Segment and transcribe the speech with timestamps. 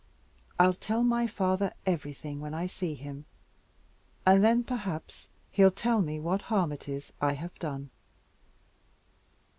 [0.59, 3.25] I'll tell my father everything when I see him,
[4.25, 7.91] and then perhaps he'll tell me what harm it is I have done.